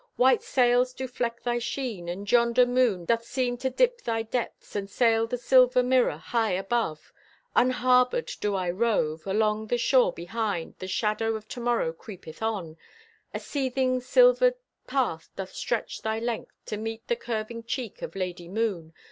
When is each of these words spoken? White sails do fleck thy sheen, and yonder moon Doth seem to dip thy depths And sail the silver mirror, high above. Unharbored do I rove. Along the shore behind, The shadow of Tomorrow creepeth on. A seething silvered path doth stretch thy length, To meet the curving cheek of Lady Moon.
White 0.15 0.41
sails 0.41 0.93
do 0.95 1.07
fleck 1.07 1.43
thy 1.43 1.59
sheen, 1.59 2.09
and 2.09 2.25
yonder 2.31 2.65
moon 2.65 3.05
Doth 3.05 3.23
seem 3.23 3.55
to 3.57 3.69
dip 3.69 4.01
thy 4.01 4.23
depths 4.23 4.75
And 4.75 4.89
sail 4.89 5.27
the 5.27 5.37
silver 5.37 5.83
mirror, 5.83 6.17
high 6.17 6.53
above. 6.53 7.13
Unharbored 7.55 8.31
do 8.41 8.55
I 8.55 8.71
rove. 8.71 9.27
Along 9.27 9.67
the 9.67 9.77
shore 9.77 10.11
behind, 10.11 10.73
The 10.79 10.87
shadow 10.87 11.35
of 11.35 11.47
Tomorrow 11.47 11.93
creepeth 11.93 12.41
on. 12.41 12.77
A 13.31 13.39
seething 13.39 13.99
silvered 14.01 14.55
path 14.87 15.29
doth 15.35 15.51
stretch 15.53 16.01
thy 16.01 16.17
length, 16.17 16.63
To 16.65 16.77
meet 16.77 17.07
the 17.07 17.15
curving 17.15 17.61
cheek 17.63 18.01
of 18.01 18.15
Lady 18.15 18.47
Moon. 18.47 18.95